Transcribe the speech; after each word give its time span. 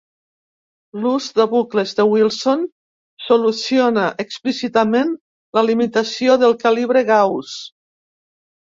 L'ús 1.01 1.27
de 1.39 1.45
bucles 1.51 1.93
de 1.99 2.05
Wilson 2.13 2.65
soluciona 3.27 4.09
explícitament 4.27 5.15
la 5.61 5.67
limitació 5.71 6.41
del 6.47 6.61
calibre 6.67 7.07
Gauss. 7.13 7.59